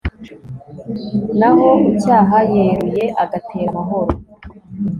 [1.39, 4.11] naho ucyaha yeruye agatera amahoro